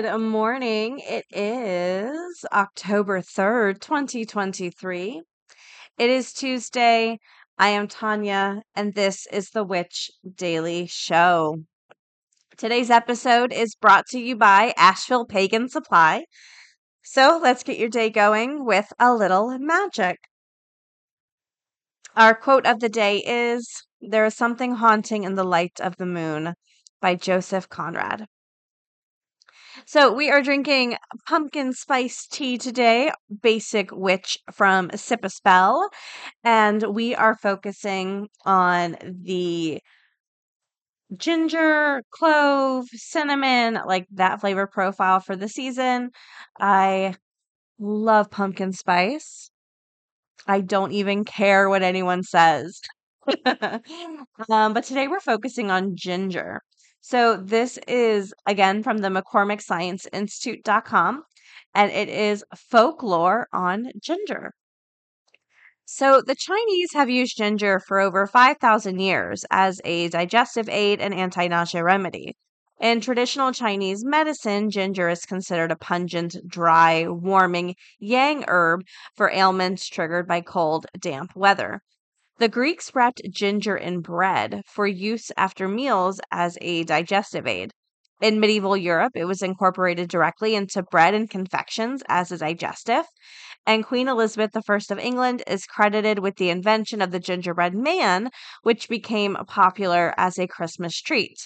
Good 0.00 0.18
morning. 0.18 1.00
It 1.00 1.26
is 1.30 2.46
October 2.50 3.20
3rd, 3.20 3.80
2023. 3.80 5.20
It 5.98 6.10
is 6.10 6.32
Tuesday. 6.32 7.18
I 7.58 7.68
am 7.68 7.86
Tonya, 7.86 8.62
and 8.74 8.94
this 8.94 9.26
is 9.30 9.50
the 9.50 9.62
Witch 9.62 10.10
Daily 10.36 10.86
Show. 10.86 11.64
Today's 12.56 12.88
episode 12.88 13.52
is 13.52 13.74
brought 13.74 14.06
to 14.06 14.18
you 14.18 14.36
by 14.36 14.72
Asheville 14.78 15.26
Pagan 15.26 15.68
Supply. 15.68 16.24
So 17.02 17.38
let's 17.42 17.62
get 17.62 17.78
your 17.78 17.90
day 17.90 18.08
going 18.08 18.64
with 18.64 18.94
a 18.98 19.14
little 19.14 19.58
magic. 19.58 20.16
Our 22.16 22.34
quote 22.34 22.64
of 22.64 22.80
the 22.80 22.88
day 22.88 23.18
is 23.18 23.68
There 24.00 24.24
is 24.24 24.34
something 24.34 24.76
haunting 24.76 25.24
in 25.24 25.34
the 25.34 25.44
light 25.44 25.78
of 25.78 25.98
the 25.98 26.06
moon 26.06 26.54
by 27.02 27.16
Joseph 27.16 27.68
Conrad. 27.68 28.24
So 29.86 30.12
we 30.12 30.30
are 30.30 30.42
drinking 30.42 30.96
pumpkin 31.28 31.72
spice 31.72 32.26
tea 32.26 32.56
today, 32.58 33.12
basic 33.42 33.90
witch 33.92 34.38
from 34.52 34.90
Sip 34.94 35.24
a 35.24 35.30
Spell, 35.30 35.90
and 36.44 36.82
we 36.94 37.14
are 37.14 37.36
focusing 37.36 38.28
on 38.44 38.96
the 39.02 39.80
ginger, 41.16 42.02
clove, 42.10 42.86
cinnamon, 42.92 43.78
like 43.86 44.06
that 44.12 44.40
flavor 44.40 44.66
profile 44.66 45.20
for 45.20 45.36
the 45.36 45.48
season. 45.48 46.10
I 46.58 47.14
love 47.78 48.30
pumpkin 48.30 48.72
spice. 48.72 49.50
I 50.46 50.60
don't 50.60 50.92
even 50.92 51.24
care 51.24 51.68
what 51.68 51.82
anyone 51.82 52.22
says. 52.22 52.80
um, 53.46 54.74
but 54.74 54.84
today 54.84 55.08
we're 55.08 55.20
focusing 55.20 55.70
on 55.70 55.96
ginger. 55.96 56.62
So 57.00 57.36
this 57.36 57.78
is 57.88 58.34
again 58.46 58.82
from 58.82 58.98
the 58.98 59.08
McCormick 59.08 59.62
Science 59.62 60.06
and 60.12 61.90
it 61.90 62.08
is 62.08 62.44
folklore 62.54 63.48
on 63.52 63.90
ginger. 64.00 64.52
So 65.84 66.22
the 66.24 66.36
Chinese 66.36 66.92
have 66.92 67.10
used 67.10 67.36
ginger 67.36 67.80
for 67.80 67.98
over 67.98 68.26
5,000 68.26 69.00
years 69.00 69.44
as 69.50 69.80
a 69.84 70.08
digestive 70.08 70.68
aid 70.68 71.00
and 71.00 71.12
anti-nausea 71.12 71.82
remedy. 71.82 72.36
In 72.80 73.00
traditional 73.00 73.52
Chinese 73.52 74.04
medicine, 74.04 74.70
ginger 74.70 75.08
is 75.08 75.26
considered 75.26 75.72
a 75.72 75.76
pungent, 75.76 76.36
dry, 76.46 77.06
warming 77.08 77.74
yang 77.98 78.44
herb 78.46 78.82
for 79.16 79.30
ailments 79.30 79.88
triggered 79.88 80.28
by 80.28 80.40
cold, 80.42 80.86
damp 80.98 81.34
weather. 81.34 81.82
The 82.40 82.48
Greeks 82.48 82.94
wrapped 82.94 83.20
ginger 83.30 83.76
in 83.76 84.00
bread 84.00 84.62
for 84.64 84.86
use 84.86 85.30
after 85.36 85.68
meals 85.68 86.22
as 86.32 86.56
a 86.62 86.84
digestive 86.84 87.46
aid. 87.46 87.70
In 88.22 88.40
medieval 88.40 88.78
Europe, 88.78 89.12
it 89.14 89.26
was 89.26 89.42
incorporated 89.42 90.08
directly 90.08 90.54
into 90.54 90.82
bread 90.82 91.12
and 91.12 91.28
confections 91.28 92.02
as 92.08 92.32
a 92.32 92.38
digestive. 92.38 93.04
And 93.66 93.84
Queen 93.84 94.08
Elizabeth 94.08 94.56
I 94.56 94.76
of 94.90 94.98
England 94.98 95.42
is 95.46 95.66
credited 95.66 96.20
with 96.20 96.36
the 96.36 96.48
invention 96.48 97.02
of 97.02 97.10
the 97.10 97.20
gingerbread 97.20 97.74
man, 97.74 98.30
which 98.62 98.88
became 98.88 99.36
popular 99.46 100.14
as 100.16 100.38
a 100.38 100.46
Christmas 100.48 100.98
treat. 100.98 101.36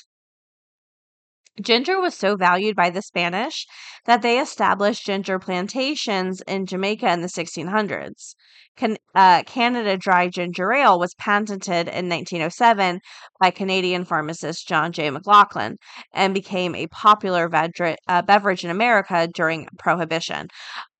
Ginger 1.63 2.01
was 2.01 2.15
so 2.15 2.35
valued 2.35 2.75
by 2.75 2.91
the 2.91 3.01
Spanish 3.01 3.67
that 4.07 4.23
they 4.23 4.41
established 4.41 5.07
ginger 5.07 5.39
plantations 5.39 6.41
in 6.49 6.67
Jamaica 6.67 7.11
in 7.13 7.21
the 7.21 7.29
1600s. 7.29 8.35
Can, 8.77 8.97
uh, 9.15 9.45
Canada 9.45 9.97
Dry 9.97 10.29
Ginger 10.29 10.73
Ale 10.73 10.99
was 10.99 11.15
patented 11.15 11.87
in 11.87 12.09
1907 12.09 13.01
by 13.39 13.51
Canadian 13.53 14.05
pharmacist 14.05 14.67
John 14.67 14.91
J. 14.91 15.11
McLaughlin 15.11 15.77
and 16.13 16.35
became 16.35 16.75
a 16.75 16.89
popular 16.89 17.49
uh, 17.53 18.23
beverage 18.23 18.65
in 18.65 18.71
America 18.71 19.29
during 19.33 19.69
Prohibition. 19.79 20.49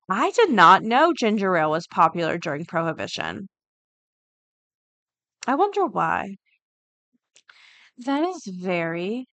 I 0.09 0.31
did 0.31 0.51
not 0.51 0.83
know 0.83 1.11
ginger 1.13 1.57
ale 1.57 1.71
was 1.71 1.87
popular 1.87 2.37
during 2.37 2.63
Prohibition. 2.63 3.49
I 5.47 5.55
wonder 5.55 5.85
why. 5.85 6.35
That 7.97 8.23
is 8.23 8.47
very 8.47 9.27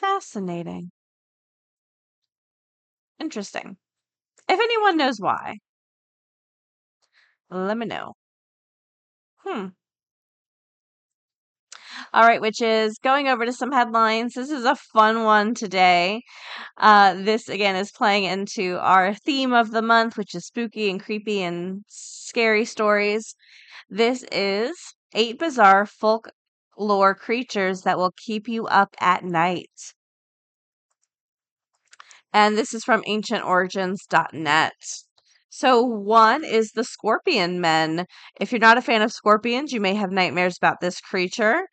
Fascinating. 0.00 0.90
Interesting. 3.20 3.76
If 4.48 4.60
anyone 4.60 4.96
knows 4.98 5.20
why, 5.20 5.58
let 7.50 7.76
me 7.76 7.86
know. 7.86 8.14
Hmm. 9.38 9.68
All 12.12 12.22
right, 12.22 12.40
which 12.40 12.60
is 12.60 12.98
going 13.02 13.28
over 13.28 13.44
to 13.44 13.52
some 13.52 13.72
headlines. 13.72 14.34
This 14.34 14.50
is 14.50 14.64
a 14.64 14.76
fun 14.76 15.24
one 15.24 15.54
today. 15.54 16.22
Uh, 16.78 17.14
this 17.14 17.48
again 17.48 17.76
is 17.76 17.92
playing 17.92 18.24
into 18.24 18.78
our 18.80 19.14
theme 19.14 19.52
of 19.52 19.70
the 19.72 19.82
month, 19.82 20.16
which 20.18 20.34
is 20.34 20.46
spooky 20.46 20.90
and 20.90 21.02
creepy 21.02 21.42
and 21.42 21.84
scary 21.88 22.64
stories. 22.64 23.34
This 23.90 24.24
is 24.32 24.76
eight 25.14 25.38
bizarre 25.38 25.86
folk 25.86 26.30
lore 26.80 27.14
creatures 27.14 27.82
that 27.82 27.98
will 27.98 28.12
keep 28.16 28.48
you 28.48 28.66
up 28.66 28.96
at 29.00 29.22
night. 29.22 29.70
And 32.32 32.56
this 32.58 32.74
is 32.74 32.84
from 32.84 33.02
ancientorigins.net. 33.02 34.72
So, 35.52 35.82
one 35.82 36.44
is 36.44 36.72
the 36.72 36.84
scorpion 36.84 37.60
men. 37.60 38.06
If 38.40 38.52
you're 38.52 38.60
not 38.60 38.78
a 38.78 38.82
fan 38.82 39.02
of 39.02 39.12
scorpions, 39.12 39.72
you 39.72 39.80
may 39.80 39.94
have 39.94 40.10
nightmares 40.12 40.56
about 40.56 40.80
this 40.80 41.00
creature. 41.00 41.66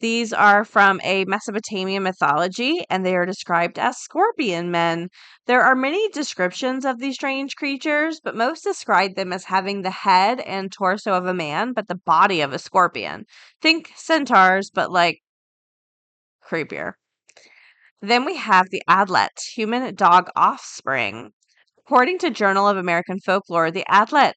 These 0.00 0.32
are 0.32 0.64
from 0.64 0.98
a 1.04 1.26
Mesopotamian 1.26 2.02
mythology 2.02 2.84
and 2.88 3.04
they 3.04 3.14
are 3.16 3.26
described 3.26 3.78
as 3.78 3.98
scorpion 3.98 4.70
men. 4.70 5.10
There 5.46 5.60
are 5.60 5.74
many 5.74 6.08
descriptions 6.08 6.86
of 6.86 6.98
these 6.98 7.16
strange 7.16 7.54
creatures, 7.54 8.18
but 8.22 8.34
most 8.34 8.64
describe 8.64 9.14
them 9.14 9.30
as 9.30 9.44
having 9.44 9.82
the 9.82 9.90
head 9.90 10.40
and 10.40 10.72
torso 10.72 11.12
of 11.12 11.26
a 11.26 11.34
man, 11.34 11.74
but 11.74 11.86
the 11.86 12.00
body 12.06 12.40
of 12.40 12.54
a 12.54 12.58
scorpion. 12.58 13.26
Think 13.60 13.92
centaurs, 13.94 14.70
but 14.70 14.90
like 14.90 15.18
creepier. 16.42 16.94
Then 18.00 18.24
we 18.24 18.36
have 18.36 18.70
the 18.70 18.82
adlet, 18.88 19.38
human 19.54 19.94
dog 19.94 20.30
offspring. 20.34 21.32
According 21.78 22.18
to 22.20 22.30
Journal 22.30 22.66
of 22.66 22.78
American 22.78 23.18
Folklore, 23.20 23.70
the 23.70 23.84
adlet 23.86 24.34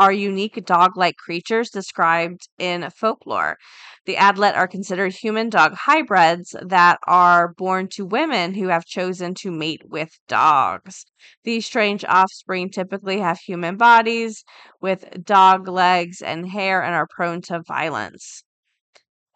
are 0.00 0.12
unique 0.12 0.64
dog 0.64 0.96
like 0.96 1.16
creatures 1.18 1.68
described 1.68 2.48
in 2.58 2.88
folklore. 2.90 3.58
The 4.06 4.16
adlet 4.16 4.54
are 4.56 4.66
considered 4.66 5.12
human 5.12 5.50
dog 5.50 5.74
hybrids 5.74 6.56
that 6.62 6.98
are 7.06 7.52
born 7.52 7.86
to 7.90 8.06
women 8.06 8.54
who 8.54 8.68
have 8.68 8.86
chosen 8.86 9.34
to 9.34 9.50
mate 9.50 9.82
with 9.84 10.08
dogs. 10.26 11.04
These 11.44 11.66
strange 11.66 12.02
offspring 12.06 12.70
typically 12.70 13.20
have 13.20 13.40
human 13.40 13.76
bodies 13.76 14.42
with 14.80 15.04
dog 15.22 15.68
legs 15.68 16.22
and 16.22 16.48
hair 16.48 16.82
and 16.82 16.94
are 16.94 17.06
prone 17.14 17.42
to 17.42 17.60
violence. 17.68 18.42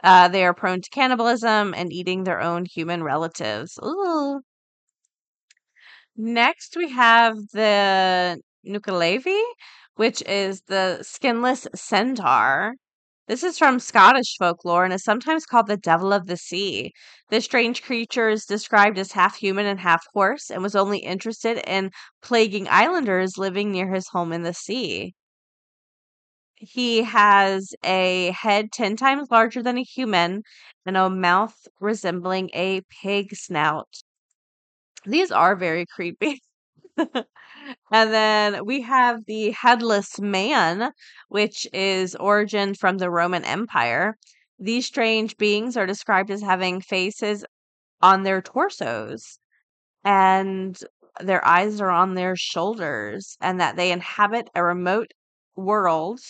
Uh, 0.02 0.28
they 0.28 0.46
are 0.46 0.54
prone 0.54 0.80
to 0.80 0.88
cannibalism 0.90 1.74
and 1.74 1.92
eating 1.92 2.24
their 2.24 2.40
own 2.40 2.64
human 2.64 3.02
relatives. 3.02 3.78
Ooh. 3.84 4.40
Next, 6.16 6.74
we 6.76 6.90
have 6.90 7.36
the 7.52 8.40
Nuckelavee, 8.66 9.42
which 9.96 10.22
is 10.22 10.62
the 10.68 11.02
skinless 11.02 11.66
centaur. 11.74 12.74
This 13.28 13.42
is 13.42 13.58
from 13.58 13.80
Scottish 13.80 14.36
folklore 14.38 14.84
and 14.84 14.92
is 14.94 15.04
sometimes 15.04 15.46
called 15.46 15.66
the 15.66 15.76
devil 15.76 16.12
of 16.12 16.26
the 16.26 16.36
sea. 16.36 16.92
This 17.30 17.44
strange 17.44 17.82
creature 17.82 18.28
is 18.28 18.44
described 18.46 18.98
as 18.98 19.12
half 19.12 19.36
human 19.36 19.66
and 19.66 19.80
half 19.80 20.04
horse 20.12 20.50
and 20.50 20.62
was 20.62 20.76
only 20.76 20.98
interested 20.98 21.58
in 21.68 21.90
plaguing 22.22 22.68
islanders 22.68 23.38
living 23.38 23.72
near 23.72 23.92
his 23.92 24.08
home 24.08 24.32
in 24.32 24.42
the 24.42 24.54
sea. 24.54 25.14
He 26.56 27.04
has 27.04 27.74
a 27.84 28.32
head 28.32 28.72
10 28.72 28.96
times 28.96 29.30
larger 29.30 29.62
than 29.62 29.78
a 29.78 29.84
human 29.84 30.42
and 30.84 30.96
a 30.96 31.08
mouth 31.08 31.68
resembling 31.78 32.50
a 32.54 32.80
pig 33.02 33.36
snout. 33.36 34.02
These 35.06 35.30
are 35.30 35.56
very 35.56 35.86
creepy. 35.86 36.42
and 37.92 38.12
then 38.12 38.64
we 38.66 38.82
have 38.82 39.24
the 39.26 39.50
headless 39.52 40.20
man, 40.20 40.92
which 41.28 41.66
is 41.72 42.14
origin 42.16 42.74
from 42.74 42.98
the 42.98 43.10
Roman 43.10 43.44
Empire. 43.44 44.16
These 44.58 44.86
strange 44.86 45.36
beings 45.36 45.76
are 45.76 45.86
described 45.86 46.30
as 46.30 46.42
having 46.42 46.80
faces 46.80 47.44
on 48.02 48.22
their 48.24 48.42
torsos 48.42 49.38
and 50.04 50.78
their 51.20 51.44
eyes 51.46 51.80
are 51.80 51.90
on 51.90 52.14
their 52.14 52.36
shoulders, 52.36 53.36
and 53.40 53.60
that 53.60 53.76
they 53.76 53.92
inhabit 53.92 54.50
a 54.54 54.64
remote 54.64 55.12
world 55.56 56.20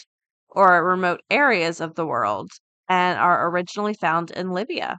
or 0.48 0.84
remote 0.84 1.22
areas 1.30 1.80
of 1.80 1.94
the 1.94 2.06
world 2.06 2.50
and 2.88 3.18
are 3.18 3.48
originally 3.48 3.94
found 3.94 4.30
in 4.30 4.50
Libya. 4.52 4.98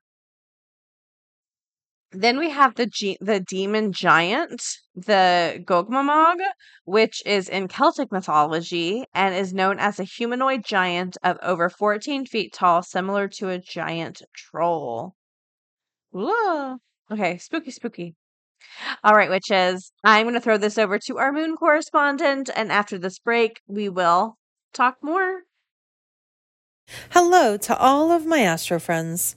Then 2.17 2.39
we 2.39 2.49
have 2.49 2.75
the 2.75 2.85
ge- 2.85 3.17
the 3.19 3.41
demon 3.41 3.91
giant, 3.91 4.61
the 4.95 5.61
Gogmamog, 5.65 6.37
which 6.85 7.21
is 7.25 7.49
in 7.49 7.67
Celtic 7.67 8.09
mythology 8.09 9.03
and 9.13 9.35
is 9.35 9.53
known 9.53 9.79
as 9.79 9.99
a 9.99 10.05
humanoid 10.05 10.63
giant 10.63 11.17
of 11.23 11.37
over 11.41 11.69
14 11.69 12.25
feet 12.25 12.53
tall, 12.53 12.83
similar 12.83 13.27
to 13.27 13.49
a 13.49 13.59
giant 13.59 14.21
troll. 14.33 15.15
Whoa. 16.11 16.77
Okay, 17.11 17.37
spooky, 17.37 17.71
spooky. 17.71 18.15
All 19.03 19.13
right, 19.13 19.29
witches, 19.29 19.91
I'm 20.03 20.23
going 20.23 20.35
to 20.35 20.41
throw 20.41 20.57
this 20.57 20.77
over 20.77 20.97
to 20.99 21.17
our 21.17 21.33
moon 21.33 21.57
correspondent, 21.57 22.49
and 22.55 22.71
after 22.71 22.97
this 22.97 23.19
break, 23.19 23.59
we 23.67 23.89
will 23.89 24.37
talk 24.73 24.97
more. 25.01 25.41
Hello 27.11 27.57
to 27.57 27.77
all 27.77 28.11
of 28.11 28.25
my 28.25 28.39
astro 28.39 28.79
friends. 28.79 29.35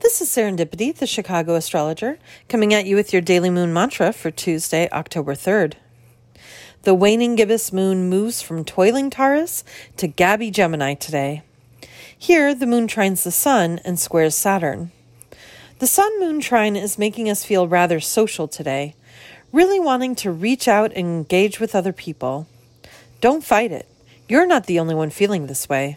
This 0.00 0.20
is 0.20 0.28
Serendipity, 0.28 0.94
the 0.94 1.06
Chicago 1.06 1.54
astrologer, 1.54 2.18
coming 2.50 2.74
at 2.74 2.84
you 2.84 2.96
with 2.96 3.14
your 3.14 3.22
daily 3.22 3.48
moon 3.48 3.72
mantra 3.72 4.12
for 4.12 4.30
Tuesday, 4.30 4.90
October 4.92 5.34
3rd. 5.34 5.72
The 6.82 6.94
waning 6.94 7.34
gibbous 7.34 7.72
moon 7.72 8.10
moves 8.10 8.42
from 8.42 8.62
toiling 8.62 9.08
Taurus 9.08 9.64
to 9.96 10.06
gabby 10.06 10.50
Gemini 10.50 10.92
today. 10.92 11.42
Here, 12.16 12.54
the 12.54 12.66
moon 12.66 12.86
trines 12.86 13.24
the 13.24 13.30
sun 13.30 13.80
and 13.86 13.98
squares 13.98 14.34
Saturn. 14.34 14.92
The 15.78 15.86
sun 15.86 16.20
moon 16.20 16.40
trine 16.40 16.76
is 16.76 16.98
making 16.98 17.30
us 17.30 17.44
feel 17.44 17.66
rather 17.66 17.98
social 17.98 18.46
today, 18.46 18.94
really 19.50 19.80
wanting 19.80 20.14
to 20.16 20.30
reach 20.30 20.68
out 20.68 20.92
and 20.92 21.06
engage 21.06 21.58
with 21.58 21.74
other 21.74 21.94
people. 21.94 22.46
Don't 23.22 23.42
fight 23.42 23.72
it. 23.72 23.88
You're 24.28 24.46
not 24.46 24.66
the 24.66 24.78
only 24.78 24.94
one 24.94 25.10
feeling 25.10 25.46
this 25.46 25.70
way. 25.70 25.96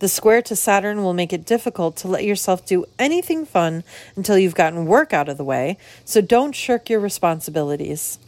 The 0.00 0.08
square 0.08 0.42
to 0.42 0.54
Saturn 0.54 1.02
will 1.02 1.14
make 1.14 1.32
it 1.32 1.44
difficult 1.44 1.96
to 1.96 2.08
let 2.08 2.24
yourself 2.24 2.64
do 2.64 2.84
anything 2.98 3.44
fun 3.44 3.82
until 4.14 4.38
you've 4.38 4.54
gotten 4.54 4.86
work 4.86 5.12
out 5.12 5.28
of 5.28 5.38
the 5.38 5.44
way, 5.44 5.76
so 6.04 6.20
don't 6.20 6.54
shirk 6.54 6.88
your 6.88 7.00
responsibilities. 7.00 8.18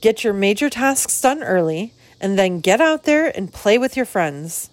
Get 0.00 0.22
your 0.22 0.32
major 0.32 0.70
tasks 0.70 1.20
done 1.20 1.42
early, 1.42 1.92
and 2.20 2.38
then 2.38 2.60
get 2.60 2.80
out 2.80 3.04
there 3.04 3.36
and 3.36 3.52
play 3.52 3.76
with 3.76 3.96
your 3.96 4.06
friends. 4.06 4.70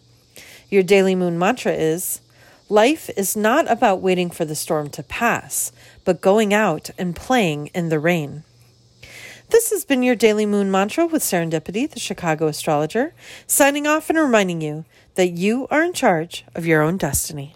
Your 0.70 0.84
daily 0.84 1.16
moon 1.16 1.40
mantra 1.40 1.74
is 1.74 2.22
Life 2.70 3.10
is 3.18 3.36
not 3.36 3.70
about 3.70 4.02
waiting 4.02 4.30
for 4.30 4.46
the 4.46 4.56
storm 4.56 4.90
to 4.92 5.04
pass, 5.04 5.74
but 6.06 6.22
going 6.22 6.54
out 6.54 6.90
and 6.98 7.14
playing 7.14 7.68
in 7.74 7.90
the 7.90 8.00
rain. 8.00 8.44
This 9.52 9.70
has 9.72 9.84
been 9.84 10.02
your 10.02 10.16
daily 10.16 10.46
moon 10.46 10.72
mantra 10.72 11.06
with 11.06 11.22
Serendipity, 11.22 11.90
the 11.90 12.00
Chicago 12.00 12.48
astrologer, 12.48 13.14
signing 13.48 13.86
off 13.86 14.10
and 14.10 14.18
reminding 14.18 14.62
you 14.62 14.86
that 15.16 15.32
you 15.32 15.68
are 15.70 15.84
in 15.84 15.92
charge 15.92 16.46
of 16.56 16.66
your 16.66 16.82
own 16.82 16.96
destiny. 16.96 17.54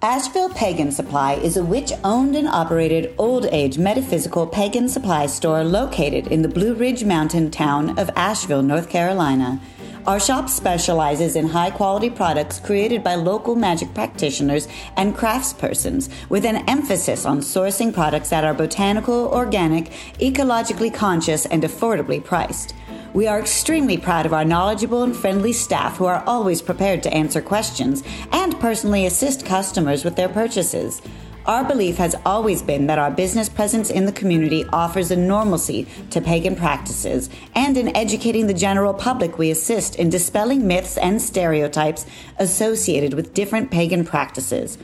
Asheville 0.00 0.48
Pagan 0.48 0.90
Supply 0.90 1.34
is 1.34 1.58
a 1.58 1.64
witch 1.64 1.92
owned 2.02 2.34
and 2.34 2.48
operated 2.48 3.14
old 3.18 3.44
age 3.52 3.76
metaphysical 3.76 4.46
pagan 4.46 4.88
supply 4.88 5.26
store 5.26 5.62
located 5.62 6.28
in 6.28 6.40
the 6.40 6.48
Blue 6.48 6.72
Ridge 6.72 7.04
Mountain 7.04 7.50
town 7.50 7.98
of 7.98 8.10
Asheville, 8.16 8.62
North 8.62 8.88
Carolina. 8.88 9.60
Our 10.06 10.20
shop 10.20 10.48
specializes 10.48 11.34
in 11.34 11.48
high 11.48 11.72
quality 11.72 12.10
products 12.10 12.60
created 12.60 13.02
by 13.02 13.16
local 13.16 13.56
magic 13.56 13.92
practitioners 13.92 14.68
and 14.96 15.16
craftspersons 15.16 16.08
with 16.28 16.44
an 16.44 16.58
emphasis 16.68 17.26
on 17.26 17.40
sourcing 17.40 17.92
products 17.92 18.30
that 18.30 18.44
are 18.44 18.54
botanical, 18.54 19.26
organic, 19.26 19.90
ecologically 20.20 20.94
conscious, 20.94 21.44
and 21.46 21.64
affordably 21.64 22.22
priced. 22.22 22.72
We 23.14 23.26
are 23.26 23.40
extremely 23.40 23.98
proud 23.98 24.26
of 24.26 24.32
our 24.32 24.44
knowledgeable 24.44 25.02
and 25.02 25.16
friendly 25.16 25.52
staff 25.52 25.96
who 25.96 26.04
are 26.04 26.22
always 26.24 26.62
prepared 26.62 27.02
to 27.02 27.12
answer 27.12 27.40
questions 27.40 28.04
and 28.30 28.60
personally 28.60 29.06
assist 29.06 29.44
customers 29.44 30.04
with 30.04 30.14
their 30.14 30.28
purchases. 30.28 31.02
Our 31.46 31.62
belief 31.62 31.98
has 31.98 32.16
always 32.26 32.60
been 32.60 32.88
that 32.88 32.98
our 32.98 33.10
business 33.10 33.48
presence 33.48 33.88
in 33.88 34.06
the 34.06 34.12
community 34.12 34.64
offers 34.72 35.12
a 35.12 35.16
normalcy 35.16 35.86
to 36.10 36.20
pagan 36.20 36.56
practices, 36.56 37.30
and 37.54 37.76
in 37.76 37.96
educating 37.96 38.48
the 38.48 38.54
general 38.54 38.92
public, 38.92 39.38
we 39.38 39.52
assist 39.52 39.94
in 39.94 40.10
dispelling 40.10 40.66
myths 40.66 40.98
and 40.98 41.22
stereotypes 41.22 42.04
associated 42.40 43.14
with 43.14 43.32
different 43.32 43.70
pagan 43.70 44.04
practices. 44.04 44.76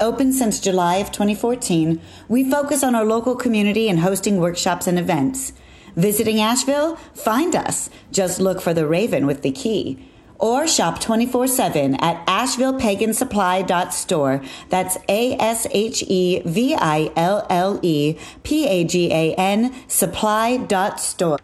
Open 0.00 0.32
since 0.32 0.60
July 0.60 0.96
of 0.96 1.12
2014, 1.12 2.00
we 2.26 2.50
focus 2.50 2.82
on 2.82 2.94
our 2.94 3.04
local 3.04 3.36
community 3.36 3.90
and 3.90 4.00
hosting 4.00 4.38
workshops 4.38 4.86
and 4.86 4.98
events. 4.98 5.52
Visiting 5.94 6.40
Asheville? 6.40 6.96
Find 7.12 7.54
us. 7.54 7.90
Just 8.12 8.40
look 8.40 8.62
for 8.62 8.72
the 8.72 8.86
Raven 8.86 9.26
with 9.26 9.42
the 9.42 9.52
key. 9.52 10.07
Or 10.38 10.68
shop 10.68 11.00
24 11.00 11.48
7 11.48 11.94
at 11.96 12.24
AshevillePaganSupply.store. 12.26 14.42
That's 14.68 14.96
A 15.08 15.36
S 15.38 15.66
H 15.70 16.04
E 16.06 16.42
V 16.44 16.74
I 16.74 17.10
L 17.16 17.46
L 17.50 17.80
E 17.82 18.16
P 18.42 18.68
A 18.68 18.84
G 18.84 19.10
A 19.12 19.34
N 19.34 19.74
supply.store. 19.88 21.38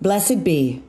Blessed 0.00 0.42
be. 0.42 0.82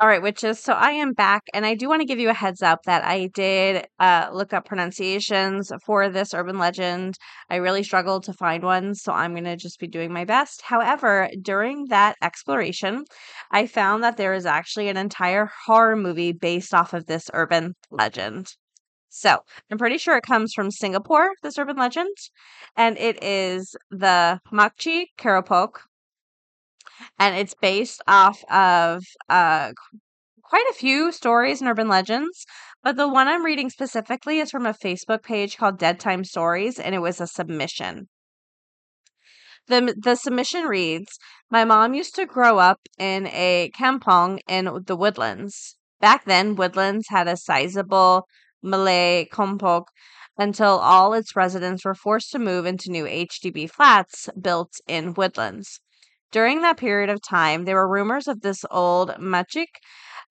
All 0.00 0.06
right, 0.06 0.22
witches. 0.22 0.60
So 0.60 0.74
I 0.74 0.92
am 0.92 1.12
back, 1.12 1.42
and 1.52 1.66
I 1.66 1.74
do 1.74 1.88
want 1.88 2.02
to 2.02 2.06
give 2.06 2.20
you 2.20 2.28
a 2.30 2.34
heads 2.34 2.62
up 2.62 2.84
that 2.84 3.04
I 3.04 3.26
did 3.34 3.84
uh, 3.98 4.30
look 4.32 4.52
up 4.52 4.64
pronunciations 4.64 5.72
for 5.84 6.08
this 6.08 6.32
urban 6.32 6.56
legend. 6.56 7.18
I 7.50 7.56
really 7.56 7.82
struggled 7.82 8.22
to 8.24 8.32
find 8.32 8.62
one, 8.62 8.94
so 8.94 9.12
I'm 9.12 9.32
going 9.32 9.42
to 9.42 9.56
just 9.56 9.80
be 9.80 9.88
doing 9.88 10.12
my 10.12 10.24
best. 10.24 10.62
However, 10.62 11.28
during 11.42 11.86
that 11.86 12.14
exploration, 12.22 13.06
I 13.50 13.66
found 13.66 14.04
that 14.04 14.16
there 14.16 14.34
is 14.34 14.46
actually 14.46 14.88
an 14.88 14.96
entire 14.96 15.50
horror 15.66 15.96
movie 15.96 16.30
based 16.30 16.72
off 16.72 16.94
of 16.94 17.06
this 17.06 17.28
urban 17.34 17.74
legend. 17.90 18.54
So 19.08 19.40
I'm 19.68 19.78
pretty 19.78 19.98
sure 19.98 20.16
it 20.16 20.22
comes 20.22 20.52
from 20.54 20.70
Singapore, 20.70 21.32
this 21.42 21.58
urban 21.58 21.76
legend, 21.76 22.14
and 22.76 22.96
it 22.98 23.20
is 23.20 23.74
the 23.90 24.38
Makcik 24.52 25.06
Keropok 25.18 25.70
and 27.18 27.36
it's 27.36 27.54
based 27.54 28.02
off 28.06 28.42
of 28.50 29.04
uh, 29.28 29.72
quite 30.42 30.66
a 30.70 30.74
few 30.74 31.12
stories 31.12 31.60
and 31.60 31.68
urban 31.68 31.88
legends. 31.88 32.44
But 32.82 32.96
the 32.96 33.08
one 33.08 33.28
I'm 33.28 33.44
reading 33.44 33.70
specifically 33.70 34.38
is 34.38 34.50
from 34.50 34.66
a 34.66 34.74
Facebook 34.74 35.22
page 35.22 35.56
called 35.56 35.78
Dead 35.78 36.00
Time 36.00 36.24
Stories, 36.24 36.78
and 36.78 36.94
it 36.94 37.00
was 37.00 37.20
a 37.20 37.26
submission. 37.26 38.08
The, 39.66 39.94
the 40.00 40.14
submission 40.14 40.64
reads 40.64 41.18
My 41.50 41.64
mom 41.64 41.92
used 41.92 42.14
to 42.14 42.24
grow 42.24 42.58
up 42.58 42.80
in 42.98 43.26
a 43.26 43.70
kampong 43.74 44.40
in 44.48 44.70
the 44.86 44.96
woodlands. 44.96 45.76
Back 46.00 46.24
then, 46.24 46.54
woodlands 46.54 47.08
had 47.08 47.28
a 47.28 47.36
sizable 47.36 48.26
Malay 48.62 49.26
kampong 49.30 49.84
until 50.38 50.78
all 50.78 51.12
its 51.12 51.36
residents 51.36 51.84
were 51.84 51.94
forced 51.94 52.30
to 52.30 52.38
move 52.38 52.64
into 52.64 52.90
new 52.90 53.04
HDB 53.04 53.68
flats 53.70 54.28
built 54.40 54.74
in 54.86 55.12
woodlands. 55.12 55.80
During 56.32 56.62
that 56.62 56.78
period 56.78 57.10
of 57.10 57.20
time, 57.22 57.64
there 57.64 57.76
were 57.76 57.88
rumors 57.88 58.28
of 58.28 58.40
this 58.40 58.64
old 58.70 59.10
makcik 59.18 59.68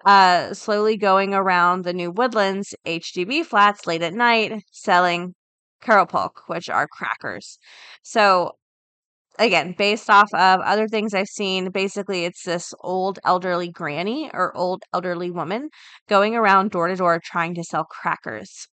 uh, 0.06 0.54
slowly 0.54 0.98
going 0.98 1.34
around 1.34 1.84
the 1.84 1.94
new 1.94 2.12
woodlands 2.12 2.74
HDB 2.86 3.44
flats 3.44 3.88
late 3.88 4.02
at 4.02 4.14
night 4.14 4.64
selling 4.72 5.36
keropok, 5.82 6.32
which 6.48 6.70
are 6.70 6.88
crackers. 6.88 7.60
So, 8.04 8.54
again, 9.40 9.74
based 9.78 10.10
off 10.10 10.34
of 10.34 10.62
other 10.62 10.88
things 10.88 11.14
I've 11.14 11.28
seen, 11.28 11.72
basically 11.72 12.26
it's 12.26 12.44
this 12.44 12.74
old 12.82 13.20
elderly 13.26 13.72
granny 13.72 14.30
or 14.34 14.56
old 14.58 14.84
elderly 14.94 15.32
woman 15.32 15.70
going 16.10 16.36
around 16.36 16.72
door 16.72 16.88
to 16.90 16.96
door 16.96 17.22
trying 17.24 17.56
to 17.56 17.64
sell 17.64 17.86
crackers. 17.86 18.68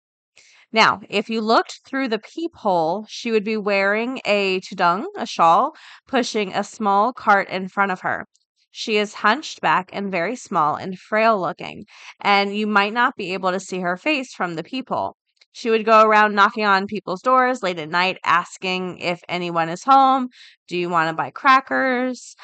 Now, 0.74 1.00
if 1.08 1.30
you 1.30 1.40
looked 1.40 1.82
through 1.86 2.08
the 2.08 2.18
peephole, 2.18 3.06
she 3.08 3.30
would 3.30 3.44
be 3.44 3.56
wearing 3.56 4.20
a 4.24 4.60
tudung, 4.60 5.06
a 5.16 5.24
shawl, 5.24 5.76
pushing 6.08 6.52
a 6.52 6.64
small 6.64 7.12
cart 7.12 7.48
in 7.48 7.68
front 7.68 7.92
of 7.92 8.00
her. 8.00 8.26
She 8.72 8.96
is 8.96 9.14
hunched 9.14 9.60
back 9.60 9.88
and 9.92 10.10
very 10.10 10.34
small 10.34 10.74
and 10.74 10.98
frail 10.98 11.40
looking, 11.40 11.86
and 12.20 12.56
you 12.56 12.66
might 12.66 12.92
not 12.92 13.14
be 13.14 13.32
able 13.34 13.52
to 13.52 13.60
see 13.60 13.80
her 13.80 13.96
face 13.96 14.34
from 14.34 14.56
the 14.56 14.64
peephole. 14.64 15.16
She 15.52 15.70
would 15.70 15.84
go 15.84 16.02
around 16.02 16.34
knocking 16.34 16.64
on 16.64 16.88
people's 16.88 17.22
doors 17.22 17.62
late 17.62 17.78
at 17.78 17.88
night, 17.88 18.18
asking 18.24 18.98
if 18.98 19.22
anyone 19.28 19.68
is 19.68 19.84
home. 19.84 20.28
Do 20.66 20.76
you 20.76 20.88
want 20.88 21.08
to 21.08 21.14
buy 21.14 21.30
crackers? 21.30 22.34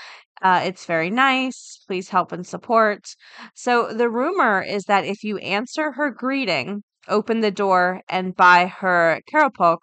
Uh, 0.41 0.63
it's 0.65 0.87
very 0.87 1.11
nice. 1.11 1.83
Please 1.89 2.11
help 2.11 2.31
and 2.31 2.47
support. 2.47 3.09
So, 3.57 3.93
the 3.93 4.09
rumor 4.09 4.63
is 4.63 4.85
that 4.85 5.05
if 5.05 5.25
you 5.25 5.39
answer 5.39 5.91
her 5.93 6.11
greeting, 6.13 6.85
open 7.11 7.41
the 7.41 7.51
door 7.51 8.03
and 8.09 8.35
buy 8.37 8.67
her 8.67 9.21
keropok, 9.31 9.79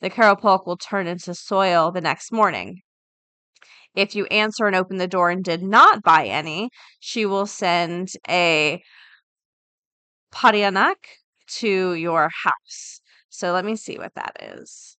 the 0.00 0.10
keropok 0.10 0.66
will 0.66 0.76
turn 0.76 1.06
into 1.06 1.34
soil 1.34 1.90
the 1.90 2.00
next 2.00 2.32
morning. 2.32 2.80
If 3.94 4.14
you 4.14 4.26
answer 4.26 4.66
and 4.66 4.76
open 4.76 4.98
the 4.98 5.08
door 5.08 5.30
and 5.30 5.42
did 5.42 5.62
not 5.62 6.02
buy 6.02 6.26
any, 6.26 6.70
she 7.00 7.26
will 7.26 7.46
send 7.46 8.10
a 8.28 8.82
Pontianak 10.32 10.96
to 11.58 11.94
your 11.94 12.30
house. 12.44 13.00
So 13.28 13.52
let 13.52 13.64
me 13.64 13.76
see 13.76 13.98
what 13.98 14.14
that 14.14 14.36
is. 14.40 14.96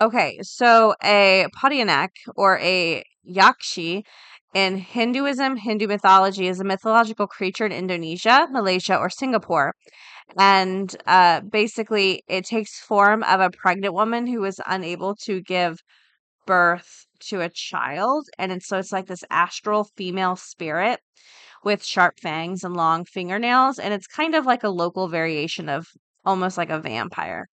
Okay, 0.00 0.38
so 0.42 0.94
a 1.02 1.46
Pontianak 1.56 2.10
or 2.34 2.58
a 2.58 3.02
Yakshi 3.26 4.02
in 4.56 4.78
Hinduism, 4.78 5.58
Hindu 5.58 5.86
mythology 5.86 6.48
is 6.48 6.60
a 6.60 6.64
mythological 6.64 7.26
creature 7.26 7.66
in 7.66 7.72
Indonesia, 7.72 8.48
Malaysia, 8.50 8.96
or 8.96 9.10
Singapore. 9.10 9.74
And 10.38 10.96
uh, 11.06 11.42
basically, 11.42 12.22
it 12.26 12.46
takes 12.46 12.80
form 12.80 13.22
of 13.24 13.40
a 13.40 13.50
pregnant 13.50 13.92
woman 13.92 14.26
who 14.26 14.42
is 14.44 14.58
unable 14.66 15.14
to 15.26 15.42
give 15.42 15.80
birth 16.46 17.04
to 17.28 17.42
a 17.42 17.50
child. 17.50 18.28
And 18.38 18.50
it's, 18.50 18.66
so 18.66 18.78
it's 18.78 18.92
like 18.92 19.08
this 19.08 19.24
astral 19.28 19.90
female 19.94 20.36
spirit 20.36 21.00
with 21.62 21.84
sharp 21.84 22.18
fangs 22.18 22.64
and 22.64 22.74
long 22.74 23.04
fingernails. 23.04 23.78
And 23.78 23.92
it's 23.92 24.06
kind 24.06 24.34
of 24.34 24.46
like 24.46 24.64
a 24.64 24.70
local 24.70 25.08
variation 25.08 25.68
of 25.68 25.86
almost 26.24 26.56
like 26.56 26.70
a 26.70 26.80
vampire. 26.80 27.46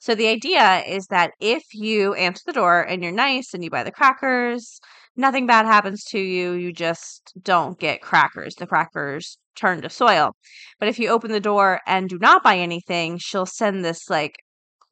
So 0.00 0.16
the 0.16 0.26
idea 0.26 0.82
is 0.84 1.06
that 1.08 1.34
if 1.38 1.62
you 1.72 2.14
answer 2.14 2.42
the 2.44 2.52
door 2.54 2.80
and 2.80 3.02
you're 3.04 3.12
nice 3.12 3.54
and 3.54 3.62
you 3.62 3.70
buy 3.70 3.84
the 3.84 3.92
crackers, 3.92 4.80
nothing 5.14 5.46
bad 5.46 5.66
happens 5.66 6.02
to 6.06 6.18
you. 6.18 6.52
You 6.54 6.72
just 6.72 7.32
don't 7.40 7.78
get 7.78 8.02
crackers. 8.02 8.56
The 8.56 8.66
crackers 8.66 9.38
turn 9.54 9.82
to 9.82 9.90
soil. 9.90 10.34
But 10.80 10.88
if 10.88 10.98
you 10.98 11.08
open 11.10 11.30
the 11.30 11.38
door 11.38 11.80
and 11.86 12.08
do 12.08 12.18
not 12.18 12.42
buy 12.42 12.56
anything, 12.58 13.18
she'll 13.18 13.46
send 13.46 13.84
this 13.84 14.10
like 14.10 14.34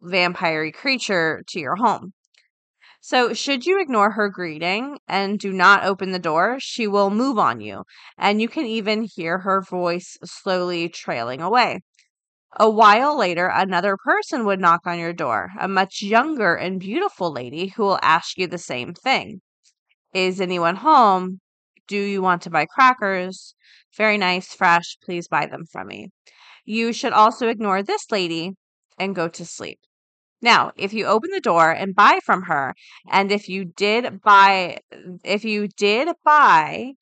vampire 0.03 0.71
creature 0.73 1.43
to 1.49 1.59
your 1.61 1.77
home. 1.77 2.13
So, 3.01 3.35
should 3.35 3.67
you 3.67 3.81
ignore 3.81 4.13
her 4.13 4.29
greeting 4.29 4.99
and 5.09 5.39
do 5.39 5.53
not 5.53 5.85
open 5.85 6.13
the 6.13 6.19
door, 6.21 6.59
she 6.61 6.87
will 6.87 7.11
move 7.11 7.39
on 7.39 7.61
you, 7.61 7.85
and 8.17 8.41
you 8.41 8.49
can 8.49 8.67
even 8.67 9.03
hear 9.03 9.39
her 9.41 9.61
voice 9.63 10.17
slowly 10.25 10.89
trailing 10.89 11.41
away. 11.41 11.81
A 12.57 12.69
while 12.69 13.17
later, 13.17 13.49
another 13.49 13.97
person 13.97 14.45
would 14.45 14.61
knock 14.61 14.87
on 14.87 14.99
your 14.99 15.13
door, 15.13 15.51
a 15.59 15.69
much 15.69 16.03
younger 16.03 16.55
and 16.55 16.81
beautiful 16.81 17.31
lady 17.33 17.69
who 17.69 17.83
will 17.83 17.99
ask 18.03 18.37
you 18.37 18.47
the 18.47 18.59
same 18.59 18.95
thing 18.95 19.41
Is 20.15 20.41
anyone 20.41 20.77
home? 20.77 21.41
Do 21.87 21.99
you 21.99 22.23
want 22.23 22.43
to 22.43 22.51
buy 22.51 22.67
crackers? 22.67 23.55
Very 23.97 24.19
nice, 24.19 24.55
fresh. 24.55 24.99
Please 25.03 25.29
buy 25.29 25.47
them 25.47 25.67
from 25.67 25.89
me. 25.89 26.11
You 26.65 26.93
should 26.93 27.13
also 27.13 27.49
ignore 27.49 27.83
this 27.83 28.11
lady 28.11 28.53
and 28.99 29.15
go 29.15 29.29
to 29.29 29.45
sleep. 29.47 29.81
Now, 30.43 30.73
if 30.77 30.93
you 30.93 31.07
open 31.07 31.31
the 31.31 31.41
door 31.41 31.71
and 31.71 31.95
buy 31.95 32.21
from 32.25 32.43
her, 32.43 32.75
and 33.11 33.33
if 33.33 33.49
you 33.49 33.65
did 33.65 34.21
buy 34.23 34.79
if 35.25 35.45
you 35.45 35.69
did 35.69 36.09
buy 36.25 36.93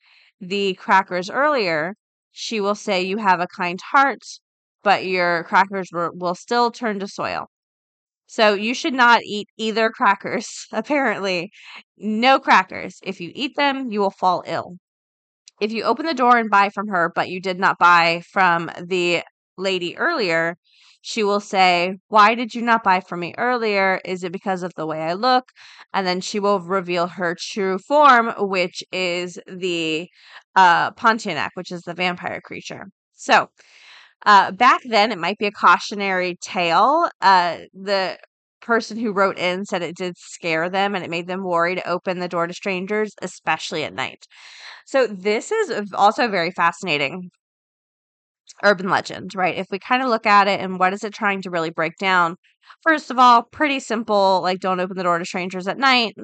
the 0.41 0.75
crackers 0.75 1.31
earlier, 1.31 1.97
she 2.33 2.61
will 2.61 2.75
say 2.75 3.03
you 3.03 3.19
have 3.19 3.41
a 3.41 3.47
kind 3.49 3.81
heart, 3.93 4.23
but 4.87 5.05
your 5.05 5.43
crackers 5.45 5.88
will, 5.93 6.12
will 6.14 6.37
still 6.37 6.71
turn 6.71 7.00
to 7.00 7.09
soil. 7.09 7.47
So 8.26 8.55
you 8.55 8.75
should 8.75 8.95
not 8.95 9.23
eat 9.25 9.49
either 9.59 9.90
crackers, 9.90 10.66
apparently. 10.73 11.50
No 11.99 12.38
crackers. 12.38 13.00
If 13.02 13.21
you 13.21 13.33
eat 13.35 13.57
them, 13.57 13.90
you 13.90 14.00
will 14.00 14.12
fall 14.12 14.45
ill. 14.47 14.76
If 15.61 15.73
you 15.73 15.85
open 15.85 16.07
the 16.07 16.14
door 16.14 16.37
and 16.38 16.50
buy 16.50 16.71
from 16.71 16.88
her, 16.88 17.12
but 17.14 17.28
you 17.28 17.40
did 17.40 17.59
not 17.59 17.78
buy 17.78 18.23
from 18.33 18.71
the 18.81 19.23
lady 19.59 19.97
earlier, 19.97 20.57
she 21.00 21.25
will 21.25 21.40
say, 21.40 21.97
Why 22.09 22.35
did 22.37 22.55
you 22.55 22.62
not 22.62 22.85
buy 22.85 23.00
from 23.00 23.21
me 23.21 23.35
earlier? 23.38 24.00
Is 24.05 24.23
it 24.25 24.33
because 24.33 24.62
of 24.62 24.73
the 24.76 24.87
way 24.87 25.00
I 25.00 25.14
look? 25.14 25.50
And 25.95 26.07
then 26.07 26.21
she 26.21 26.38
will 26.40 26.61
reveal 26.61 27.09
her 27.09 27.37
true 27.38 27.78
form, 27.78 28.33
which 28.38 28.85
is 28.93 29.38
the 29.49 30.09
uh, 30.55 30.93
Pontianak, 30.93 31.50
which 31.55 31.73
is 31.73 31.83
the 31.83 31.95
vampire 31.95 32.40
creature. 32.40 32.87
So, 33.14 33.49
uh, 34.26 34.52
back 34.52 34.83
then, 34.85 35.12
it 35.12 35.18
might 35.18 35.38
be 35.38 35.47
a 35.47 35.52
cautionary 35.52 36.37
tale. 36.42 37.09
Uh, 37.23 37.59
the 37.75 38.18
person 38.62 38.99
who 38.99 39.12
wrote 39.12 39.38
in 39.38 39.64
said 39.66 39.83
it 39.83 39.97
did 39.97 40.16
scare 40.18 40.71
them 40.71 40.95
and 40.97 41.04
it 41.04 41.11
made 41.11 41.28
them 41.28 41.45
worry 41.45 41.76
to 41.76 41.88
open 41.88 42.21
the 42.21 42.28
door 42.28 42.47
to 42.49 42.54
strangers, 42.54 43.14
especially 43.23 43.85
at 43.85 43.95
night. 43.95 44.26
So, 44.87 45.06
this 45.09 45.52
is 45.52 45.92
also 45.95 46.26
a 46.26 46.28
very 46.30 46.52
fascinating 46.52 47.30
urban 48.62 48.88
legend, 48.88 49.35
right? 49.35 49.56
If 49.56 49.66
we 49.71 49.78
kind 49.78 50.02
of 50.02 50.09
look 50.09 50.26
at 50.26 50.49
it 50.49 50.61
and 50.61 50.78
what 50.78 50.92
is 50.92 51.04
it 51.04 51.12
trying 51.14 51.42
to 51.42 51.50
really 51.50 51.71
break 51.71 51.97
down? 51.99 52.37
First 52.83 53.11
of 53.11 53.18
all, 53.18 53.42
pretty 53.42 53.80
simple, 53.80 54.40
like 54.42 54.61
don't 54.61 54.80
open 54.80 54.97
the 54.97 55.02
door 55.02 55.18
to 55.18 55.25
strangers 55.25 55.68
at 55.68 55.78
night. 55.78 56.14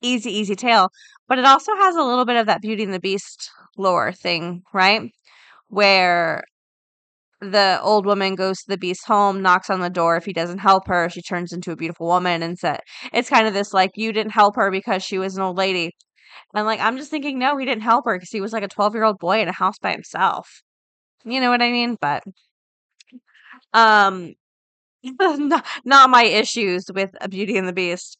Easy, 0.00 0.30
easy 0.32 0.56
tale. 0.56 0.90
But 1.28 1.38
it 1.38 1.44
also 1.44 1.74
has 1.76 1.94
a 1.96 2.02
little 2.02 2.24
bit 2.24 2.36
of 2.36 2.46
that 2.46 2.60
Beauty 2.60 2.82
and 2.82 2.92
the 2.92 3.00
Beast 3.00 3.50
lore 3.78 4.12
thing, 4.12 4.62
right? 4.74 5.10
Where 5.68 6.44
the 7.42 7.80
old 7.82 8.06
woman 8.06 8.34
goes 8.36 8.58
to 8.60 8.68
the 8.68 8.78
beast's 8.78 9.04
home, 9.04 9.42
knocks 9.42 9.68
on 9.68 9.80
the 9.80 9.90
door. 9.90 10.16
If 10.16 10.24
he 10.24 10.32
doesn't 10.32 10.58
help 10.58 10.86
her, 10.86 11.08
she 11.10 11.22
turns 11.22 11.52
into 11.52 11.72
a 11.72 11.76
beautiful 11.76 12.06
woman 12.06 12.42
and 12.42 12.58
said, 12.58 12.80
It's 13.12 13.28
kind 13.28 13.46
of 13.46 13.54
this 13.54 13.74
like, 13.74 13.90
you 13.96 14.12
didn't 14.12 14.32
help 14.32 14.56
her 14.56 14.70
because 14.70 15.02
she 15.02 15.18
was 15.18 15.36
an 15.36 15.42
old 15.42 15.56
lady. 15.56 15.92
And 16.54 16.66
like, 16.66 16.80
I'm 16.80 16.96
just 16.96 17.10
thinking, 17.10 17.38
no, 17.38 17.56
he 17.58 17.66
didn't 17.66 17.82
help 17.82 18.04
her 18.06 18.16
because 18.16 18.30
he 18.30 18.40
was 18.40 18.52
like 18.52 18.62
a 18.62 18.68
12 18.68 18.94
year 18.94 19.04
old 19.04 19.18
boy 19.18 19.40
in 19.42 19.48
a 19.48 19.52
house 19.52 19.78
by 19.80 19.92
himself. 19.92 20.62
You 21.24 21.40
know 21.40 21.50
what 21.50 21.62
I 21.62 21.70
mean? 21.70 21.96
But 22.00 22.22
um 23.72 24.34
not, 25.04 25.66
not 25.84 26.10
my 26.10 26.24
issues 26.24 26.86
with 26.94 27.10
a 27.20 27.28
Beauty 27.28 27.58
and 27.58 27.68
the 27.68 27.72
Beast. 27.72 28.18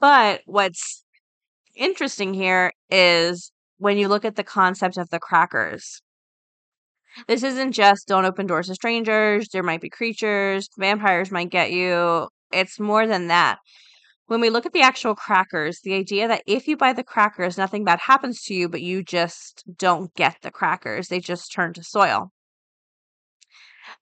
But 0.00 0.42
what's 0.46 1.04
interesting 1.76 2.34
here 2.34 2.72
is 2.90 3.52
when 3.78 3.98
you 3.98 4.08
look 4.08 4.24
at 4.24 4.36
the 4.36 4.44
concept 4.44 4.98
of 4.98 5.10
the 5.10 5.18
crackers. 5.20 6.02
This 7.28 7.42
isn't 7.42 7.72
just 7.72 8.06
don't 8.08 8.24
open 8.24 8.46
doors 8.46 8.68
to 8.68 8.74
strangers, 8.74 9.48
there 9.48 9.62
might 9.62 9.80
be 9.80 9.90
creatures, 9.90 10.68
vampires 10.78 11.30
might 11.30 11.50
get 11.50 11.72
you. 11.72 12.28
It's 12.52 12.80
more 12.80 13.06
than 13.06 13.28
that. 13.28 13.58
When 14.26 14.40
we 14.40 14.50
look 14.50 14.64
at 14.66 14.72
the 14.72 14.82
actual 14.82 15.16
crackers, 15.16 15.80
the 15.82 15.94
idea 15.94 16.28
that 16.28 16.42
if 16.46 16.68
you 16.68 16.76
buy 16.76 16.92
the 16.92 17.02
crackers, 17.02 17.58
nothing 17.58 17.84
bad 17.84 18.00
happens 18.00 18.42
to 18.44 18.54
you, 18.54 18.68
but 18.68 18.82
you 18.82 19.02
just 19.02 19.64
don't 19.76 20.14
get 20.14 20.36
the 20.42 20.52
crackers, 20.52 21.08
they 21.08 21.20
just 21.20 21.52
turn 21.52 21.72
to 21.74 21.82
soil. 21.82 22.30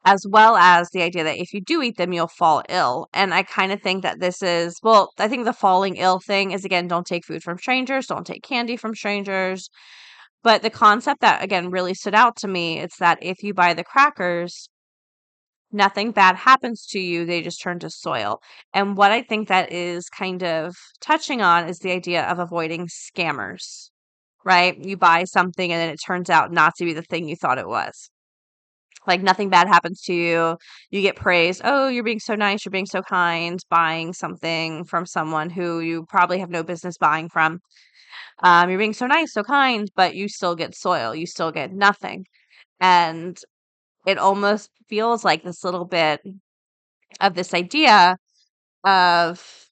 As 0.05 0.27
well 0.29 0.57
as 0.57 0.91
the 0.91 1.03
idea 1.03 1.25
that 1.25 1.38
if 1.41 1.53
you 1.55 1.61
do 1.61 1.83
eat 1.83 1.97
them, 1.97 2.12
you'll 2.12 2.29
fall 2.29 2.62
ill. 2.69 3.09
And 3.15 3.33
I 3.33 3.43
kind 3.43 3.73
of 3.73 3.81
think 3.81 4.03
that 4.03 4.21
this 4.21 4.43
is, 4.43 4.79
well, 4.83 5.12
I 5.19 5.29
think 5.29 5.45
the 5.45 5.53
falling 5.53 5.97
ill 5.97 6.21
thing 6.21 6.50
is 6.50 6.65
again, 6.65 6.88
don't 6.88 7.07
take 7.07 7.25
food 7.25 7.43
from 7.43 7.59
strangers, 7.59 8.07
don't 8.07 8.27
take 8.27 8.43
candy 8.43 8.77
from 8.77 8.95
strangers. 8.95 9.71
But 10.42 10.62
the 10.62 10.71
concept 10.71 11.21
that, 11.21 11.42
again, 11.42 11.71
really 11.71 11.95
stood 11.95 12.14
out 12.14 12.37
to 12.37 12.49
me 12.49 12.78
it's 12.78 12.99
that 12.99 13.18
if 13.23 13.42
you 13.42 13.54
buy 13.54 13.75
the 13.75 13.85
crackers, 13.85 14.68
nothing 15.73 16.12
bad 16.12 16.37
happens 16.37 16.87
to 16.87 17.00
you, 17.00 17.25
they 17.25 17.42
just 17.42 17.61
turn 17.61 17.78
to 17.80 17.90
soil. 17.90 18.40
And 18.73 18.97
what 18.97 19.12
I 19.12 19.23
think 19.23 19.49
that 19.49 19.73
is 19.73 20.09
kind 20.09 20.42
of 20.42 20.75
touching 21.00 21.42
on 21.42 21.68
is 21.68 21.78
the 21.78 21.92
idea 21.92 22.25
of 22.25 22.38
avoiding 22.38 22.88
scammers, 22.88 23.90
right? 24.45 24.76
You 24.78 24.97
buy 24.97 25.25
something 25.25 25.73
and 25.73 25.80
then 25.80 25.90
it 25.90 26.00
turns 26.07 26.30
out 26.30 26.52
not 26.52 26.75
to 26.76 26.85
be 26.85 26.92
the 26.92 27.02
thing 27.02 27.28
you 27.28 27.37
thought 27.37 27.59
it 27.59 27.68
was. 27.68 28.11
Like 29.07 29.23
nothing 29.23 29.49
bad 29.49 29.68
happens 29.68 30.02
to 30.02 30.14
you. 30.14 30.59
You 30.90 31.00
get 31.02 31.16
praised. 31.16 31.62
Oh, 31.64 31.88
you're 31.88 32.04
being 32.04 32.21
so 32.21 32.35
nice. 32.35 32.64
You're 32.64 32.71
being 32.71 32.87
so 32.87 33.00
kind. 33.02 33.59
Buying 33.71 34.12
something 34.12 34.85
from 34.85 35.07
someone 35.07 35.50
who 35.50 35.80
you 35.80 36.04
probably 36.09 36.38
have 36.40 36.50
no 36.50 36.62
business 36.62 36.99
buying 36.99 37.28
from. 37.30 37.61
Um, 38.43 38.71
you're 38.71 38.79
being 38.79 38.93
so 38.93 39.07
nice, 39.07 39.33
so 39.33 39.43
kind, 39.43 39.88
but 39.97 40.15
you 40.15 40.29
still 40.29 40.57
get 40.57 40.75
soil. 40.75 41.15
You 41.15 41.27
still 41.27 41.53
get 41.53 41.73
nothing. 41.73 42.27
And 42.81 43.38
it 44.07 44.19
almost 44.19 44.71
feels 44.88 45.25
like 45.25 45.45
this 45.45 45.65
little 45.65 45.85
bit 45.85 46.21
of 47.21 47.35
this 47.35 47.55
idea 47.55 48.17
of 48.85 49.69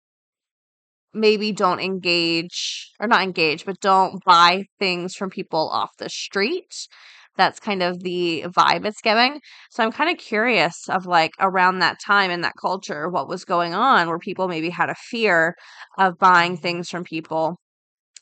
maybe 1.15 1.53
don't 1.53 1.81
engage 1.81 2.91
or 3.01 3.09
not 3.09 3.23
engage, 3.23 3.65
but 3.65 3.81
don't 3.81 4.23
buy 4.25 4.65
things 4.79 5.15
from 5.15 5.31
people 5.31 5.69
off 5.71 5.91
the 5.99 6.09
street. 6.11 6.89
That's 7.37 7.61
kind 7.61 7.83
of 7.83 8.03
the 8.03 8.45
vibe 8.49 8.87
it's 8.87 9.01
giving. 9.03 9.41
So 9.71 9.83
I'm 9.85 9.93
kind 9.93 10.11
of 10.11 10.19
curious 10.19 10.89
of 10.89 11.07
like 11.07 11.33
around 11.41 11.81
that 11.81 11.99
time 12.05 12.31
in 12.31 12.41
that 12.43 12.55
culture, 12.61 13.09
what 13.09 13.29
was 13.29 13.45
going 13.45 13.75
on 13.75 14.09
where 14.09 14.19
people 14.19 14.49
maybe 14.49 14.71
had 14.71 14.91
a 14.91 14.95
fear 14.95 15.55
of 15.99 16.19
buying 16.19 16.57
things 16.57 16.89
from 16.89 17.05
people 17.05 17.59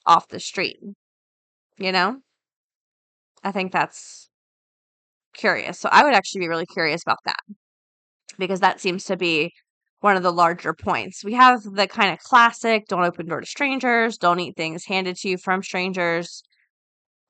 off 0.06 0.28
the 0.28 0.40
street. 0.40 0.78
You 1.78 1.92
know? 1.92 2.20
I 3.44 3.52
think 3.52 3.70
that's 3.72 4.28
curious. 5.34 5.78
So 5.80 5.88
I 5.90 6.04
would 6.04 6.14
actually 6.14 6.40
be 6.40 6.48
really 6.48 6.66
curious 6.66 7.02
about 7.02 7.18
that 7.24 7.40
because 8.38 8.60
that 8.60 8.80
seems 8.80 9.04
to 9.04 9.16
be 9.16 9.52
one 10.00 10.16
of 10.16 10.22
the 10.22 10.32
larger 10.32 10.74
points. 10.74 11.24
We 11.24 11.34
have 11.34 11.62
the 11.62 11.86
kind 11.86 12.12
of 12.12 12.18
classic 12.20 12.86
don't 12.88 13.04
open 13.04 13.26
door 13.26 13.40
to 13.40 13.46
strangers, 13.46 14.18
don't 14.18 14.40
eat 14.40 14.56
things 14.56 14.84
handed 14.86 15.16
to 15.18 15.28
you 15.28 15.38
from 15.38 15.62
strangers. 15.62 16.42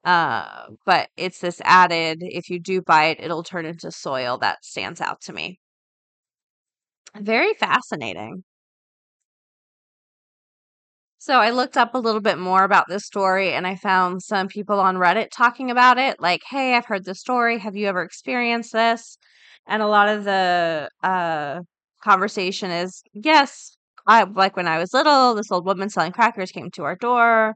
Uh, 0.05 0.69
but 0.87 1.09
it's 1.17 1.41
this 1.41 1.61
added 1.65 2.19
if 2.23 2.51
you 2.51 2.61
do 2.61 2.83
it, 2.89 3.19
it'll 3.21 3.43
turn 3.45 3.67
into 3.67 3.91
soil 3.93 4.39
that 4.39 4.65
stands 4.65 5.01
out 5.01 5.21
to 5.23 5.33
me. 5.33 5.59
Very 7.17 7.55
fascinating. 7.55 8.45
So 11.25 11.39
I 11.39 11.49
looked 11.49 11.79
up 11.79 11.95
a 11.95 11.99
little 11.99 12.21
bit 12.21 12.37
more 12.39 12.65
about 12.65 12.85
this 12.87 13.07
story 13.07 13.55
and 13.55 13.67
I 13.67 13.77
found 13.77 14.23
some 14.23 14.47
people 14.47 14.79
on 14.79 14.97
Reddit 14.97 15.29
talking 15.31 15.71
about 15.71 15.97
it 15.97 16.21
like, 16.21 16.43
"Hey, 16.51 16.75
I've 16.75 16.85
heard 16.85 17.07
this 17.07 17.19
story. 17.21 17.59
Have 17.61 17.75
you 17.77 17.87
ever 17.89 18.03
experienced 18.03 18.73
this?" 18.75 19.17
And 19.67 19.81
a 19.81 19.87
lot 19.87 20.11
of 20.11 20.25
the 20.25 20.91
uh 21.03 21.61
conversation 22.03 22.71
is, 22.71 23.03
"Yes, 23.15 23.75
I 24.07 24.25
like 24.25 24.55
when 24.55 24.69
I 24.69 24.79
was 24.79 24.93
little, 24.93 25.35
this 25.35 25.51
old 25.51 25.65
woman 25.65 25.89
selling 25.89 26.13
crackers 26.13 26.53
came 26.53 26.71
to 26.73 26.85
our 26.85 26.95
door, 26.97 27.55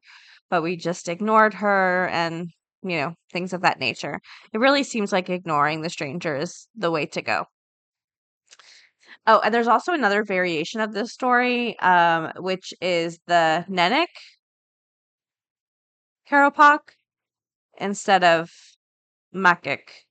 but 0.48 0.62
we 0.62 0.75
just 0.78 1.06
ignored 1.06 1.52
her 1.54 2.08
and, 2.10 2.48
you 2.82 2.96
know, 2.96 3.14
things 3.34 3.52
of 3.52 3.60
that 3.60 3.78
nature." 3.78 4.18
It 4.54 4.60
really 4.60 4.82
seems 4.82 5.12
like 5.12 5.28
ignoring 5.28 5.82
the 5.82 5.90
stranger 5.90 6.34
is 6.37 6.68
the 6.75 6.90
way 6.90 7.04
to 7.04 7.20
go. 7.20 7.44
Oh, 9.26 9.40
and 9.44 9.52
there's 9.52 9.68
also 9.68 9.92
another 9.92 10.25
variation 10.25 10.80
of 10.80 10.92
this 10.92 11.12
story, 11.12 11.78
um, 11.80 12.32
which 12.37 12.72
is 12.80 13.18
the 13.26 13.64
Nenik 13.68 14.06
Carapac 16.30 16.78
instead 17.78 18.25
of 18.25 18.50
Makik 19.34 20.06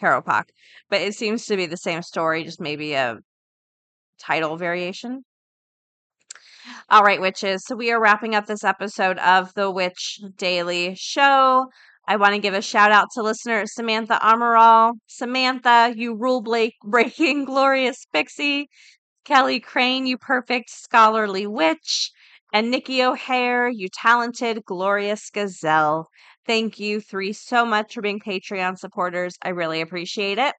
Carapac. 0.00 0.44
But 0.88 1.00
it 1.00 1.14
seems 1.14 1.46
to 1.46 1.56
be 1.56 1.66
the 1.66 1.76
same 1.76 2.02
story, 2.02 2.44
just 2.44 2.60
maybe 2.60 2.94
a 2.94 3.18
title 4.18 4.56
variation. 4.56 5.24
All 6.90 7.02
right, 7.02 7.20
witches. 7.20 7.64
So 7.64 7.76
we 7.76 7.90
are 7.90 8.00
wrapping 8.00 8.34
up 8.34 8.46
this 8.46 8.64
episode 8.64 9.18
of 9.18 9.52
the 9.54 9.70
Witch 9.70 10.20
Daily 10.36 10.94
Show. 10.96 11.66
I 12.10 12.16
want 12.16 12.32
to 12.32 12.40
give 12.40 12.54
a 12.54 12.62
shout 12.62 12.90
out 12.90 13.08
to 13.12 13.22
listener 13.22 13.66
Samantha 13.66 14.18
Amaral. 14.22 14.94
Samantha, 15.08 15.92
you 15.94 16.14
rule 16.14 16.40
Blake 16.40 16.72
breaking, 16.82 17.44
glorious 17.44 18.06
pixie. 18.10 18.70
Kelly 19.26 19.60
Crane, 19.60 20.06
you 20.06 20.16
perfect 20.16 20.70
scholarly 20.70 21.46
witch. 21.46 22.10
And 22.50 22.70
Nikki 22.70 23.02
O'Hare, 23.02 23.68
you 23.68 23.88
talented, 23.92 24.64
glorious 24.64 25.28
gazelle. 25.28 26.08
Thank 26.46 26.80
you 26.80 26.98
three 27.02 27.34
so 27.34 27.66
much 27.66 27.92
for 27.92 28.00
being 28.00 28.20
Patreon 28.20 28.78
supporters. 28.78 29.36
I 29.42 29.50
really 29.50 29.82
appreciate 29.82 30.38
it. 30.38 30.54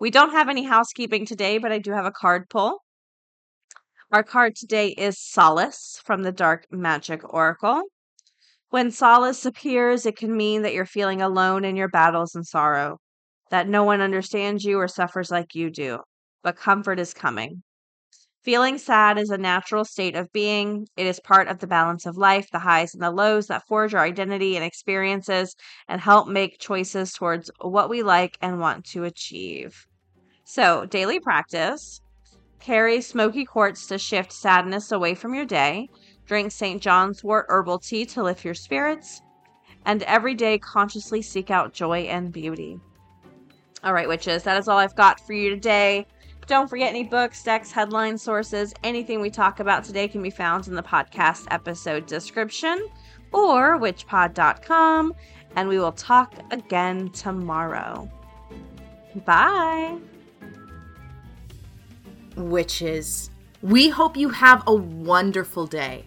We 0.00 0.10
don't 0.10 0.30
have 0.30 0.48
any 0.48 0.64
housekeeping 0.64 1.26
today, 1.26 1.58
but 1.58 1.70
I 1.70 1.80
do 1.80 1.92
have 1.92 2.06
a 2.06 2.10
card 2.10 2.48
pull. 2.48 2.78
Our 4.10 4.22
card 4.22 4.56
today 4.56 4.88
is 4.88 5.20
Solace 5.20 6.00
from 6.02 6.22
the 6.22 6.32
Dark 6.32 6.64
Magic 6.70 7.30
Oracle. 7.30 7.82
When 8.72 8.90
solace 8.90 9.46
appears, 9.46 10.04
it 10.04 10.16
can 10.16 10.36
mean 10.36 10.62
that 10.62 10.74
you're 10.74 10.84
feeling 10.84 11.22
alone 11.22 11.64
in 11.64 11.76
your 11.76 11.86
battles 11.88 12.34
and 12.34 12.44
sorrow, 12.44 12.98
that 13.50 13.68
no 13.68 13.84
one 13.84 14.00
understands 14.00 14.64
you 14.64 14.80
or 14.80 14.88
suffers 14.88 15.30
like 15.30 15.54
you 15.54 15.70
do, 15.70 16.00
but 16.42 16.56
comfort 16.56 16.98
is 16.98 17.14
coming. 17.14 17.62
Feeling 18.44 18.78
sad 18.78 19.18
is 19.18 19.30
a 19.30 19.38
natural 19.38 19.84
state 19.84 20.16
of 20.16 20.32
being. 20.32 20.88
It 20.96 21.06
is 21.06 21.20
part 21.20 21.48
of 21.48 21.60
the 21.60 21.66
balance 21.66 22.06
of 22.06 22.16
life, 22.16 22.48
the 22.52 22.60
highs 22.60 22.94
and 22.94 23.02
the 23.02 23.10
lows 23.10 23.48
that 23.48 23.66
forge 23.68 23.94
our 23.94 24.04
identity 24.04 24.56
and 24.56 24.64
experiences 24.64 25.56
and 25.88 26.00
help 26.00 26.28
make 26.28 26.58
choices 26.60 27.12
towards 27.12 27.50
what 27.60 27.90
we 27.90 28.02
like 28.02 28.38
and 28.42 28.60
want 28.60 28.86
to 28.92 29.04
achieve. 29.04 29.86
So, 30.44 30.86
daily 30.86 31.20
practice 31.20 32.00
carry 32.60 33.00
smoky 33.02 33.44
quartz 33.44 33.86
to 33.86 33.98
shift 33.98 34.32
sadness 34.32 34.92
away 34.92 35.14
from 35.14 35.34
your 35.34 35.46
day. 35.46 35.90
Drink 36.32 36.50
St. 36.50 36.80
John's 36.80 37.22
wort 37.22 37.44
herbal 37.50 37.78
tea 37.78 38.06
to 38.06 38.22
lift 38.22 38.42
your 38.42 38.54
spirits. 38.54 39.20
And 39.84 40.02
every 40.04 40.34
day, 40.34 40.56
consciously 40.56 41.20
seek 41.20 41.50
out 41.50 41.74
joy 41.74 42.04
and 42.04 42.32
beauty. 42.32 42.80
All 43.84 43.92
right, 43.92 44.08
witches, 44.08 44.42
that 44.44 44.56
is 44.56 44.66
all 44.66 44.78
I've 44.78 44.96
got 44.96 45.20
for 45.20 45.34
you 45.34 45.50
today. 45.50 46.06
Don't 46.46 46.70
forget 46.70 46.88
any 46.88 47.04
books, 47.04 47.42
decks, 47.42 47.70
headlines, 47.70 48.22
sources, 48.22 48.72
anything 48.82 49.20
we 49.20 49.28
talk 49.28 49.60
about 49.60 49.84
today 49.84 50.08
can 50.08 50.22
be 50.22 50.30
found 50.30 50.68
in 50.68 50.74
the 50.74 50.82
podcast 50.82 51.48
episode 51.50 52.06
description 52.06 52.88
or 53.30 53.78
witchpod.com. 53.78 55.12
And 55.56 55.68
we 55.68 55.78
will 55.78 55.92
talk 55.92 56.32
again 56.50 57.10
tomorrow. 57.10 58.10
Bye. 59.26 59.98
Witches, 62.36 63.30
we 63.60 63.90
hope 63.90 64.16
you 64.16 64.30
have 64.30 64.62
a 64.66 64.74
wonderful 64.74 65.66
day 65.66 66.06